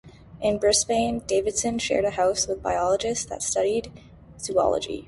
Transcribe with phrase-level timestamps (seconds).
[0.41, 3.91] In Brisbane, Davidson shared a house with biologists and studied
[4.39, 4.99] zoology.